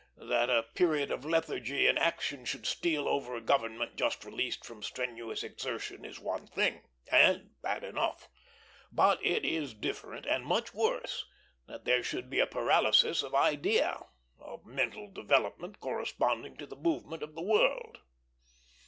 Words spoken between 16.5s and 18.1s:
to the movement of the world.